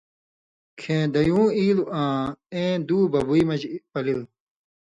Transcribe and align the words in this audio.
کھیں 0.79 1.03
دیُو 1.13 1.41
ایلوۡ 1.57 1.89
آں 2.01 2.23
اَیں 2.53 2.75
دُو 2.87 2.97
بُبوئ 3.11 3.41
مژ 3.49 3.61
پَلِل۔ 3.91 4.21